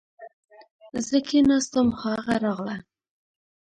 زه 1.07 1.17
کښېناستم 1.27 1.87
خو 1.97 2.07
هغه 2.13 2.35
راغله 2.43 2.77